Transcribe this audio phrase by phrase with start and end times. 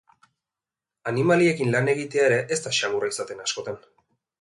[1.11, 3.83] Animaliekin lan egitea ere ez da samurra izaten askotan.